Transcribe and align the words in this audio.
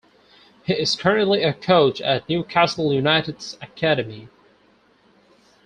He 0.63 0.73
is 0.73 0.95
currently 0.95 1.43
a 1.43 1.53
coach 1.53 2.01
at 2.01 2.27
Newcastle 2.27 2.91
United's 2.91 3.55
academy. 3.61 4.29